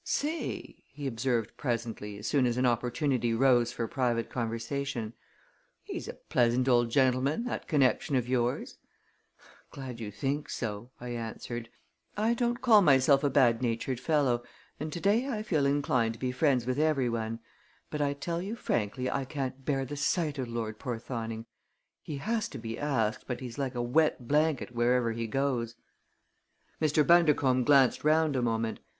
[0.03, 5.13] "Say!" he observed presently, as soon as an opportunity rose for private conversation.
[5.83, 8.79] "He's a pleasant old gentleman, that connection of yours!"
[9.69, 11.69] "Glad you think so," I answered.
[12.17, 14.41] "I don't call myself a bad natured fellow,
[14.79, 17.39] and to day I feel inclined to be friends with every one;
[17.91, 21.45] but I tell you frankly I can't bear the sight of Lord Porthoning.
[22.01, 25.75] He has to be asked, but he's like a wet blanket wherever he goes."
[26.81, 27.05] Mr.
[27.05, 28.79] Bundercombe glanced round a moment.